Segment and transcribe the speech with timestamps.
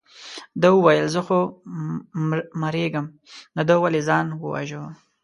[0.61, 1.39] ده وویل زه خو
[2.61, 3.05] مرېږم
[3.55, 4.81] نو ده ولې ځان وواژه.